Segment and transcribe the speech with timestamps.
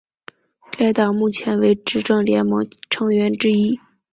[0.71, 3.79] 该党目前为执政联盟成员之一。